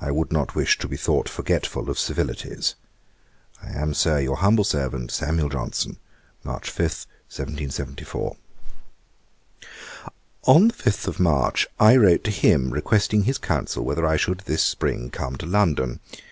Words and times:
I 0.00 0.12
would 0.12 0.30
not 0.32 0.54
wish 0.54 0.78
to 0.78 0.86
be 0.86 0.96
thought 0.96 1.28
forgetful 1.28 1.90
of 1.90 1.98
civilities. 1.98 2.76
'I 3.60 3.70
am, 3.72 3.92
Sir, 3.92 4.20
'Your 4.20 4.36
humble 4.36 4.62
servant, 4.62 5.10
'SAM. 5.10 5.50
JOHNSON.' 5.50 5.98
'March 6.44 6.70
5, 6.70 7.06
1774.' 7.28 8.36
On 10.44 10.68
the 10.68 10.74
5th 10.74 11.08
of 11.08 11.18
March 11.18 11.66
I 11.80 11.96
wrote 11.96 12.22
to 12.22 12.30
him, 12.30 12.70
requesting 12.70 13.24
his 13.24 13.38
counsel 13.38 13.84
whether 13.84 14.06
I 14.06 14.16
should 14.16 14.42
this 14.44 14.62
spring 14.62 15.10
come 15.10 15.34
to 15.38 15.46
London. 15.46 15.98